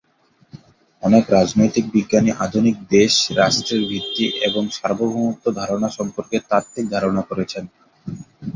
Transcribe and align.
অনেক 1.03 1.23
রাজনৈতিক 1.29 1.85
বিজ্ঞানী 1.95 2.31
আধুনিক 2.45 2.75
দেশ 2.91 3.13
রাষ্ট্রের 3.39 3.81
ভিত্তি 3.87 4.25
এবং 4.47 4.63
সার্বভৌমত্বের 4.77 5.57
ধারণা 5.59 5.89
সম্পর্কে 5.97 6.37
তাত্ত্বিক 6.49 6.85
ধারণা 6.89 7.21
করেছেন। 7.29 7.63